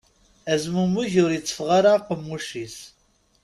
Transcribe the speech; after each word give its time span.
Azmumeg 0.53 1.13
ur 1.23 1.31
itteffeɣ 1.33 1.69
ara 1.77 1.89
aqemmuc-is. 1.97 2.77